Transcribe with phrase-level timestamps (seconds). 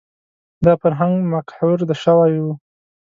[0.65, 2.45] دا فرهنګ مقهور شوی و